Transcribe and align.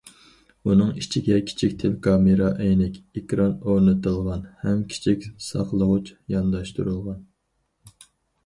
ئۇنىڭ 0.69 0.87
ئىچىگە 1.01 1.35
كىچىك 1.49 1.75
تېلېكامېرا، 1.83 2.47
ئەينەك 2.63 2.97
ئېكران 3.21 3.53
ئورنىتىلغان 3.67 4.41
ھەم 4.65 4.81
كىچىك 4.95 5.29
ساقلىغۇچ 5.51 6.11
يانداشتۇرۇلغان. 6.37 7.25